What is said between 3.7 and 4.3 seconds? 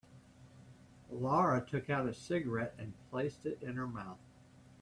her mouth.